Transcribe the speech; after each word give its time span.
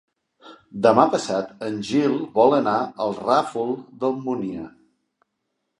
Demà 0.85 1.03
passat 1.15 1.51
en 1.67 1.77
Gil 1.91 2.17
vol 2.41 2.57
anar 2.61 2.75
al 3.07 3.15
Ràfol 3.21 3.79
d'Almúnia. 4.03 4.69